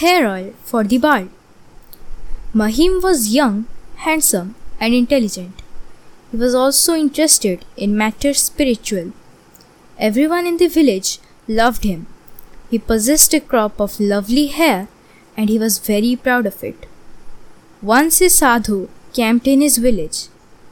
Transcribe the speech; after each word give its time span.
Hair 0.00 0.26
oil 0.26 0.52
for 0.64 0.82
the 0.82 0.96
bald. 0.96 1.28
Mahim 2.54 3.02
was 3.02 3.34
young, 3.34 3.66
handsome, 3.96 4.54
and 4.80 4.94
intelligent. 4.94 5.60
He 6.30 6.38
was 6.38 6.54
also 6.54 6.94
interested 6.94 7.66
in 7.76 7.98
matters 7.98 8.40
spiritual. 8.42 9.12
Everyone 9.98 10.46
in 10.46 10.56
the 10.56 10.68
village 10.68 11.18
loved 11.46 11.84
him. 11.84 12.06
He 12.70 12.78
possessed 12.78 13.34
a 13.34 13.40
crop 13.40 13.78
of 13.78 14.00
lovely 14.00 14.46
hair 14.46 14.88
and 15.36 15.50
he 15.50 15.58
was 15.58 15.78
very 15.78 16.16
proud 16.16 16.46
of 16.46 16.64
it. 16.64 16.86
Once 17.82 18.22
a 18.22 18.30
sadhu 18.30 18.88
camped 19.12 19.46
in 19.46 19.60
his 19.60 19.76
village. 19.76 20.28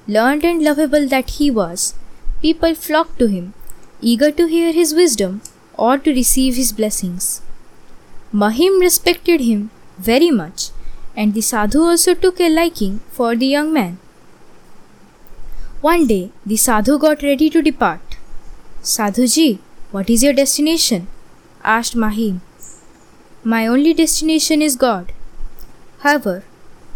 Learned 0.06 0.42
and 0.42 0.62
lovable 0.62 1.06
that 1.06 1.32
he 1.32 1.50
was, 1.50 1.92
people 2.40 2.74
flocked 2.74 3.18
to 3.18 3.26
him, 3.26 3.52
eager 4.00 4.30
to 4.30 4.46
hear 4.46 4.72
his 4.72 4.94
wisdom 4.94 5.42
or 5.76 5.98
to 5.98 6.14
receive 6.14 6.56
his 6.56 6.72
blessings. 6.72 7.42
Mahim 8.30 8.78
respected 8.78 9.40
him 9.40 9.70
very 9.98 10.30
much, 10.30 10.70
and 11.16 11.32
the 11.32 11.40
sadhu 11.40 11.80
also 11.82 12.14
took 12.14 12.38
a 12.40 12.50
liking 12.50 13.00
for 13.10 13.34
the 13.34 13.46
young 13.46 13.72
man. 13.72 13.98
One 15.80 16.06
day, 16.06 16.30
the 16.44 16.56
sadhu 16.56 16.98
got 16.98 17.22
ready 17.22 17.48
to 17.48 17.62
depart. 17.62 18.18
Sadhuji, 18.82 19.60
what 19.92 20.10
is 20.10 20.22
your 20.22 20.34
destination? 20.34 21.06
asked 21.64 21.96
Mahim. 21.96 22.42
My 23.42 23.66
only 23.66 23.94
destination 23.94 24.60
is 24.60 24.76
God. 24.76 25.12
However, 26.00 26.44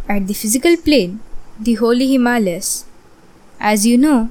at 0.09 0.26
the 0.26 0.34
physical 0.34 0.76
plane, 0.76 1.20
the 1.59 1.74
holy 1.74 2.09
Himalayas, 2.09 2.84
as 3.59 3.87
you 3.87 3.96
know, 3.96 4.28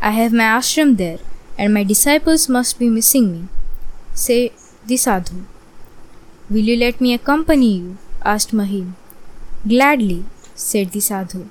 I 0.00 0.12
have 0.12 0.32
my 0.32 0.44
ashram 0.44 0.96
there 0.96 1.18
and 1.58 1.74
my 1.74 1.84
disciples 1.84 2.48
must 2.48 2.78
be 2.78 2.88
missing 2.88 3.32
me. 3.32 3.48
Say 4.14 4.52
the 4.86 4.96
sadhu. 4.96 5.44
Will 6.50 6.64
you 6.72 6.76
let 6.76 7.00
me 7.00 7.12
accompany 7.12 7.76
you? 7.76 7.98
asked 8.24 8.54
Mahim. 8.54 8.96
Gladly, 9.66 10.24
said 10.54 10.92
the 10.92 11.00
sadhu. 11.00 11.48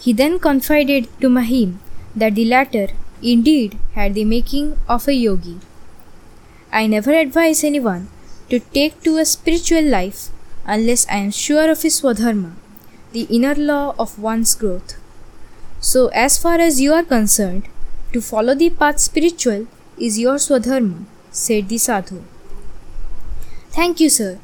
He 0.00 0.12
then 0.12 0.38
confided 0.40 1.08
to 1.20 1.28
Mahim 1.28 1.78
that 2.16 2.34
the 2.34 2.44
latter 2.44 2.88
indeed 3.22 3.78
had 3.94 4.14
the 4.14 4.24
making 4.24 4.78
of 4.88 5.06
a 5.06 5.14
yogi. 5.14 5.58
I 6.72 6.86
never 6.86 7.12
advise 7.12 7.62
anyone 7.62 8.08
to 8.48 8.58
take 8.58 9.00
to 9.04 9.18
a 9.18 9.24
spiritual 9.24 9.84
life 9.84 10.30
unless 10.66 11.06
I 11.08 11.18
am 11.18 11.30
sure 11.30 11.70
of 11.70 11.82
his 11.82 12.00
swadharma, 12.00 12.52
the 13.12 13.28
inner 13.30 13.54
law 13.54 13.94
of 13.96 14.18
one's 14.18 14.54
growth. 14.56 14.96
So, 15.80 16.08
as 16.08 16.36
far 16.36 16.58
as 16.58 16.80
you 16.80 16.92
are 16.94 17.04
concerned, 17.04 17.68
to 18.12 18.20
follow 18.20 18.54
the 18.56 18.70
path 18.70 18.98
spiritual 18.98 19.66
is 19.98 20.18
your 20.18 20.36
swadharma, 20.36 21.04
said 21.30 21.68
the 21.68 21.78
sadhu. 21.78 22.22
Thank 23.70 24.00
you, 24.00 24.10
sir, 24.10 24.38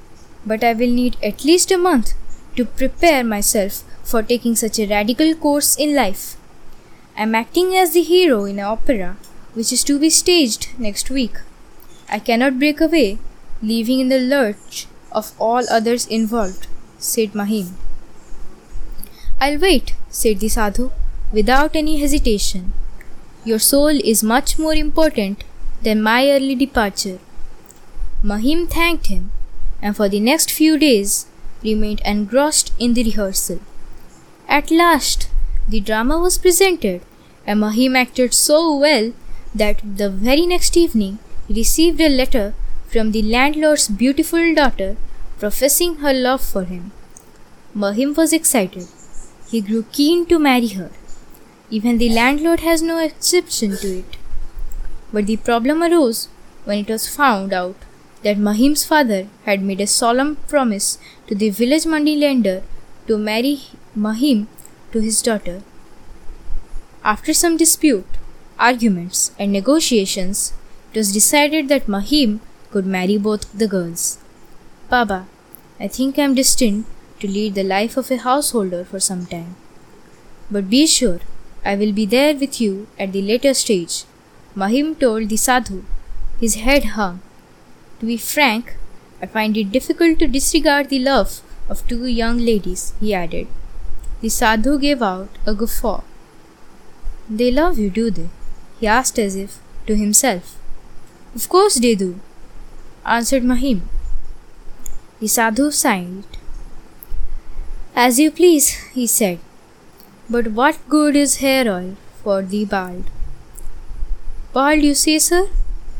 but 0.44 0.62
I 0.62 0.72
will 0.72 0.91
need 0.91 1.16
at 1.22 1.44
least 1.44 1.70
a 1.70 1.78
month 1.78 2.14
to 2.56 2.64
prepare 2.64 3.24
myself 3.24 3.82
for 4.02 4.22
taking 4.22 4.55
such 4.55 4.78
a 4.78 4.86
radical 4.86 5.34
course 5.34 5.77
in 5.77 5.94
life. 5.94 6.36
I 7.16 7.22
am 7.22 7.34
acting 7.34 7.77
as 7.77 7.92
the 7.92 8.02
hero 8.02 8.44
in 8.44 8.58
an 8.58 8.64
opera 8.64 9.16
which 9.54 9.72
is 9.72 9.82
to 9.84 9.98
be 9.98 10.10
staged 10.10 10.69
next 10.78 11.10
week. 11.10 11.38
I 12.08 12.19
cannot 12.19 12.58
break 12.58 12.80
away, 12.80 13.19
leaving 13.62 14.00
in 14.00 14.10
the 14.10 14.19
lurch 14.19 14.86
of 15.10 15.32
all 15.41 15.64
others 15.70 16.06
involved, 16.06 16.66
said 16.98 17.34
Mahim. 17.34 17.77
I'll 19.41 19.58
wait, 19.58 19.94
said 20.10 20.41
the 20.41 20.48
sadhu, 20.48 20.92
without 21.32 21.74
any 21.74 21.98
hesitation. 21.98 22.74
Your 23.44 23.58
soul 23.58 23.98
is 24.12 24.22
much 24.22 24.58
more 24.58 24.74
important 24.74 25.42
than 25.82 26.02
my 26.02 26.30
early 26.30 26.54
departure. 26.54 27.19
Mahim 28.22 28.67
thanked 28.67 29.06
him, 29.06 29.31
and 29.83 29.97
for 29.97 30.09
the 30.09 30.20
next 30.20 30.50
few 30.50 30.78
days 30.78 31.27
remained 31.62 32.00
engrossed 32.05 32.72
in 32.78 32.95
the 32.95 33.05
rehearsal. 33.05 33.61
At 34.48 34.70
last, 34.70 35.28
the 35.69 35.81
drama 35.81 36.19
was 36.19 36.39
presented, 36.39 37.03
and 37.47 37.60
Mahim 37.60 37.94
acted 37.94 38.32
so 38.32 38.76
well 38.76 39.12
that 39.55 39.81
the 39.97 40.09
very 40.10 40.47
next 40.47 40.76
evening 40.76 41.19
he 41.47 41.55
received 41.55 42.00
a 42.00 42.09
letter 42.09 42.55
from 42.88 43.12
the 43.12 43.22
landlord's 43.22 43.88
beautiful 43.88 44.55
daughter 44.55 44.97
professing 45.38 45.97
her 45.97 46.12
love 46.12 46.41
for 46.41 46.65
him. 46.65 46.93
Mahim 47.75 48.15
was 48.15 48.32
excited. 48.32 48.87
He 49.50 49.60
grew 49.60 49.84
keen 49.93 50.26
to 50.26 50.38
marry 50.38 50.69
her. 50.69 50.91
Even 51.71 51.99
the 51.99 52.09
landlord 52.09 52.60
has 52.60 52.81
no 52.82 52.99
exception 52.99 53.76
to 53.78 53.99
it. 53.99 54.16
But 55.12 55.26
the 55.26 55.37
problem 55.37 55.82
arose 55.82 56.28
when 56.65 56.78
it 56.78 56.88
was 56.88 57.09
found 57.09 57.53
out 57.53 57.76
that 58.26 58.38
Mahim's 58.47 58.84
father 58.84 59.22
had 59.44 59.62
made 59.62 59.81
a 59.81 59.87
solemn 59.87 60.37
promise 60.53 60.98
to 61.28 61.34
the 61.42 61.50
village 61.50 61.87
money 61.94 62.16
lender 62.22 62.62
to 63.06 63.16
marry 63.16 63.56
Mahim 63.94 64.48
to 64.92 65.00
his 65.00 65.22
daughter. 65.22 65.62
After 67.04 67.32
some 67.32 67.56
dispute, 67.56 68.19
arguments, 68.59 69.31
and 69.38 69.53
negotiations, 69.53 70.53
it 70.92 70.98
was 70.98 71.12
decided 71.12 71.69
that 71.69 71.87
Mahim 71.97 72.41
could 72.72 72.87
marry 72.97 73.16
both 73.16 73.47
the 73.53 73.69
girls. 73.69 74.19
Baba, 74.91 75.26
I 75.78 75.88
think 75.88 76.19
I 76.19 76.22
am 76.22 76.34
destined 76.34 76.84
to 77.20 77.28
lead 77.28 77.54
the 77.54 77.70
life 77.75 77.97
of 77.97 78.10
a 78.10 78.16
householder 78.16 78.84
for 78.84 78.98
some 78.98 79.26
time. 79.26 79.54
But 80.50 80.69
be 80.70 80.87
sure 80.87 81.20
I 81.64 81.76
will 81.76 81.93
be 81.93 82.06
there 82.06 82.34
with 82.34 82.60
you 82.60 82.88
at 82.98 83.12
the 83.12 83.22
later 83.22 83.54
stage. 83.54 84.04
Mahim 84.56 84.94
told 84.97 85.28
the 85.28 85.37
sadhu. 85.37 85.84
His 86.41 86.56
head 86.66 86.84
hung. 86.97 87.20
To 88.00 88.06
be 88.06 88.16
frank, 88.16 88.76
I 89.22 89.26
find 89.26 89.56
it 89.56 89.72
difficult 89.72 90.18
to 90.18 90.26
disregard 90.26 90.90
the 90.90 90.98
love 90.98 91.40
of 91.68 91.86
two 91.88 92.04
young 92.04 92.38
ladies, 92.38 92.92
he 93.00 93.14
added. 93.14 93.46
The 94.20 94.28
sadhu 94.28 94.78
gave 94.78 95.02
out 95.02 95.30
a 95.46 95.54
guffaw. 95.54 96.02
They 97.28 97.50
love 97.50 97.78
you, 97.78 97.90
do 97.90 98.10
they? 98.10 98.28
he 98.78 98.86
asked 98.86 99.18
as 99.18 99.34
if 99.34 99.58
to 99.86 99.96
himself. 99.96 100.56
Of 101.34 101.48
course 101.48 101.76
they 101.76 101.94
do, 101.94 102.20
answered 103.04 103.44
Mahim. 103.44 103.88
The 105.20 105.28
sadhu 105.28 105.70
sighed. 105.70 106.24
As 107.94 108.18
you 108.18 108.30
please, 108.30 108.68
he 108.92 109.06
said. 109.06 109.38
But 110.28 110.48
what 110.48 110.78
good 110.88 111.16
is 111.16 111.36
hair 111.36 111.66
oil 111.72 111.96
for 112.22 112.42
the 112.42 112.64
bald? 112.66 113.04
Bald, 114.52 114.82
you 114.82 114.94
say, 114.94 115.18
sir? 115.18 115.48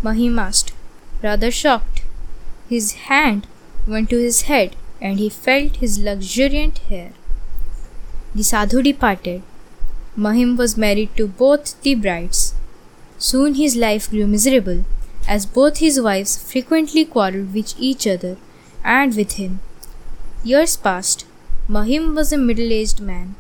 Mahim 0.03 0.39
asked, 0.39 0.73
rather 1.23 1.51
shocked. 1.51 2.03
His 2.69 2.93
hand 3.09 3.47
went 3.87 4.11
to 4.11 4.19
his 4.19 4.43
head 4.43 4.77
and 5.01 5.19
he 5.19 5.29
felt 5.29 5.77
his 5.77 5.99
luxuriant 5.99 6.79
hair. 6.91 7.13
The 8.35 8.43
sadhu 8.45 8.83
departed. 8.83 9.43
Mahim 10.17 10.57
was 10.57 10.77
married 10.77 11.17
to 11.17 11.29
both 11.29 11.81
the 11.83 11.95
brides. 11.95 12.55
Soon 13.19 13.55
his 13.55 13.77
life 13.77 14.11
grew 14.11 14.27
miserable, 14.27 14.85
as 15.29 15.47
both 15.47 15.79
his 15.79 16.01
wives 16.01 16.37
frequently 16.51 17.05
quarreled 17.05 17.55
with 17.55 17.75
each 17.79 18.07
other 18.07 18.37
and 18.85 19.15
with 19.15 19.33
him. 19.33 19.61
Years 20.45 20.77
passed. 20.77 21.27
Mahim 21.69 22.15
was 22.15 22.33
a 22.33 22.39
middle 22.39 22.73
aged 22.73 23.01
man. 23.01 23.35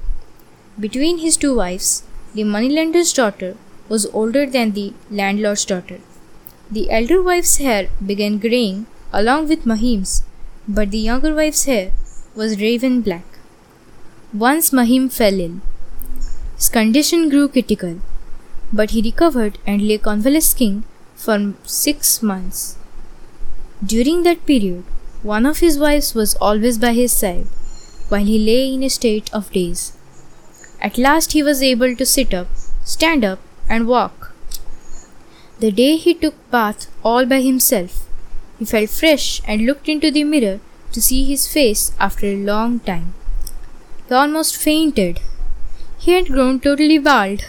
Between 0.78 1.18
his 1.18 1.36
two 1.36 1.54
wives, 1.54 2.02
the 2.34 2.44
moneylender's 2.44 3.12
daughter 3.12 3.56
was 3.88 4.06
older 4.06 4.44
than 4.44 4.72
the 4.72 4.92
landlord's 5.10 5.64
daughter. 5.64 6.00
The 6.68 6.90
elder 6.90 7.22
wife's 7.22 7.58
hair 7.58 7.88
began 8.04 8.38
graying 8.38 8.86
along 9.12 9.48
with 9.48 9.66
Mahim's, 9.66 10.24
but 10.66 10.90
the 10.90 10.98
younger 10.98 11.32
wife's 11.32 11.64
hair 11.64 11.92
was 12.34 12.60
raven 12.60 13.02
black. 13.02 13.38
Once 14.34 14.72
Mahim 14.72 15.08
fell 15.08 15.38
ill. 15.38 15.60
His 16.56 16.68
condition 16.68 17.28
grew 17.28 17.46
critical, 17.46 18.00
but 18.72 18.90
he 18.90 19.00
recovered 19.00 19.58
and 19.64 19.80
lay 19.80 19.98
convalescing 19.98 20.82
for 21.14 21.54
six 21.64 22.20
months. 22.20 22.76
During 23.84 24.24
that 24.24 24.44
period, 24.44 24.82
one 25.22 25.46
of 25.46 25.58
his 25.58 25.78
wives 25.78 26.14
was 26.16 26.34
always 26.36 26.78
by 26.78 26.94
his 26.94 27.12
side, 27.12 27.46
while 28.08 28.24
he 28.24 28.40
lay 28.40 28.74
in 28.74 28.82
a 28.82 28.90
state 28.90 29.32
of 29.32 29.52
daze. 29.52 29.92
At 30.80 30.98
last 30.98 31.32
he 31.32 31.44
was 31.44 31.62
able 31.62 31.94
to 31.94 32.04
sit 32.04 32.34
up, 32.34 32.48
stand 32.84 33.24
up, 33.24 33.38
and 33.68 33.86
walk. 33.86 34.25
The 35.58 35.72
day 35.72 35.96
he 35.96 36.12
took 36.12 36.34
bath 36.50 36.88
all 37.02 37.24
by 37.24 37.40
himself, 37.40 38.06
he 38.58 38.64
felt 38.64 38.90
fresh 38.90 39.40
and 39.46 39.64
looked 39.64 39.88
into 39.88 40.10
the 40.10 40.24
mirror 40.24 40.60
to 40.92 41.00
see 41.00 41.24
his 41.24 41.48
face 41.48 41.92
after 41.98 42.26
a 42.26 42.44
long 42.44 42.80
time. 42.80 43.14
He 44.08 44.14
almost 44.14 44.56
fainted. 44.56 45.20
He 45.98 46.12
had 46.12 46.26
grown 46.26 46.60
totally 46.60 46.98
bald. 46.98 47.44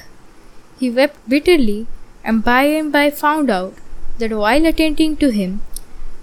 He 0.79 0.89
wept 0.89 1.17
bitterly 1.27 1.87
and 2.23 2.43
by 2.43 2.63
and 2.63 2.91
by 2.91 3.09
found 3.09 3.49
out 3.49 3.73
that 4.19 4.31
while 4.31 4.65
attending 4.65 5.17
to 5.17 5.29
him, 5.29 5.61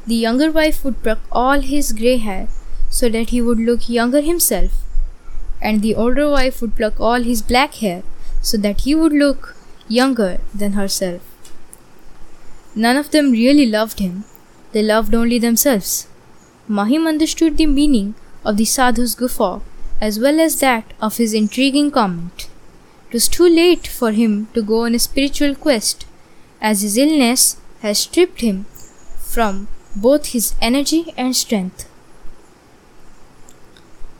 the 0.06 0.14
younger 0.14 0.50
wife 0.50 0.84
would 0.84 1.02
pluck 1.02 1.20
all 1.30 1.60
his 1.60 1.92
grey 1.92 2.16
hair 2.16 2.48
so 2.88 3.10
that 3.10 3.30
he 3.30 3.42
would 3.42 3.58
look 3.58 3.88
younger 3.88 4.20
himself 4.22 4.72
and 5.60 5.82
the 5.82 5.94
older 5.94 6.30
wife 6.30 6.60
would 6.60 6.76
pluck 6.76 6.98
all 7.00 7.22
his 7.22 7.42
black 7.42 7.75
hair 7.75 8.02
so 8.40 8.56
that 8.56 8.82
he 8.82 8.94
would 8.94 9.12
look 9.12 9.54
younger 9.88 10.38
than 10.54 10.72
herself. 10.72 11.33
None 12.75 12.97
of 12.97 13.11
them 13.11 13.31
really 13.32 13.67
loved 13.67 14.00
him, 14.00 14.25
they 14.73 14.82
loved 14.82 15.15
only 15.15 15.38
themselves. 15.38 16.09
Mahim 16.67 17.06
understood 17.06 17.56
the 17.56 17.67
meaning 17.67 18.15
of 18.44 18.56
the 18.56 18.65
sadhu's 18.65 19.15
guffaw 19.15 19.61
as 20.00 20.19
well 20.19 20.41
as 20.41 20.59
that 20.61 20.93
of 21.00 21.19
his 21.19 21.35
intriguing 21.35 21.91
comment. 21.91 22.49
It 23.09 23.15
was 23.15 23.29
too 23.29 23.49
late 23.49 23.87
for 23.87 24.11
him 24.12 24.49
to 24.55 24.62
go 24.62 24.81
on 24.85 24.94
a 24.94 24.99
spiritual 24.99 25.55
quest, 25.55 26.05
as 26.61 26.82
his 26.82 26.97
illness 26.97 27.56
had 27.81 27.97
stripped 27.97 28.41
him 28.41 28.65
from 29.35 29.69
both 29.94 30.26
his 30.26 30.55
energy 30.61 31.15
and 31.17 31.37
strength. 31.37 31.88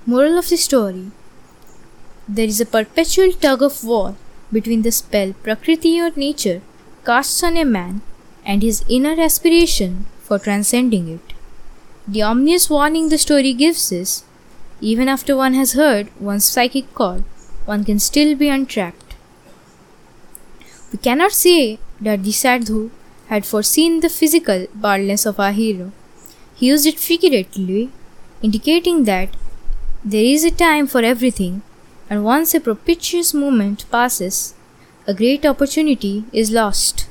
Moral 0.07 0.39
of 0.39 0.49
the 0.49 0.57
story 0.57 1.11
There 2.29 2.47
is 2.47 2.61
a 2.61 2.67
perpetual 2.67 3.33
tug 3.33 3.63
of 3.63 3.85
war 3.85 4.17
between 4.53 4.83
the 4.83 4.93
spell 4.93 5.33
Prakriti 5.43 6.01
or 6.01 6.11
nature 6.17 6.61
casts 7.05 7.43
on 7.43 7.57
a 7.57 7.65
man 7.65 8.03
and 8.45 8.63
his 8.63 8.85
inner 8.89 9.21
aspiration 9.21 10.07
for 10.23 10.39
transcending 10.39 11.09
it. 11.09 11.35
The 12.07 12.23
ominous 12.23 12.69
warning 12.69 13.09
the 13.09 13.19
story 13.19 13.53
gives 13.53 13.91
is 13.91 14.25
even 14.81 15.09
after 15.09 15.37
one 15.37 15.55
has 15.55 15.73
heard 15.73 16.09
one's 16.21 16.45
psychic 16.45 16.93
call, 16.95 17.25
one 17.65 17.85
can 17.85 17.99
still 17.99 18.35
be 18.35 18.49
untracked. 18.49 19.15
We 20.93 20.99
cannot 20.99 21.33
say 21.33 21.79
that 22.01 22.23
the 22.23 22.33
sadhu 22.33 22.91
had 23.29 23.47
foreseen 23.47 24.01
the 24.01 24.09
physical 24.09 24.67
baldness 24.75 25.25
of 25.25 25.41
our 25.41 25.53
hero. 25.53 25.93
He 26.55 26.67
used 26.67 26.87
it 26.87 27.01
figuratively, 27.01 27.91
indicating 28.43 29.05
that 29.05 29.31
there 30.05 30.25
is 30.25 30.45
a 30.45 30.51
time 30.51 30.87
for 30.87 31.01
everything, 31.01 31.63
and 32.11 32.25
once 32.25 32.55
a 32.55 32.61
propitious 32.61 33.33
moment 33.33 33.87
passes, 33.91 34.55
a 35.07 35.15
great 35.15 35.47
opportunity 35.47 36.25
is 36.33 36.51
lost. 36.51 37.07